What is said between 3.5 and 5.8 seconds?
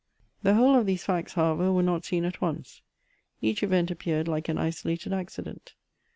event appeared like an isolated accident.